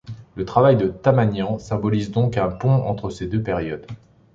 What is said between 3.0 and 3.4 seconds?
ces